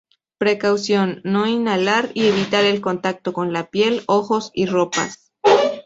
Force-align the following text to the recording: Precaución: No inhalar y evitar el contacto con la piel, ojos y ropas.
Precaución: 0.39 1.21
No 1.23 1.45
inhalar 1.45 2.09
y 2.15 2.25
evitar 2.25 2.65
el 2.65 2.81
contacto 2.81 3.33
con 3.33 3.53
la 3.53 3.69
piel, 3.69 4.01
ojos 4.07 4.49
y 4.55 4.65
ropas. 4.65 5.31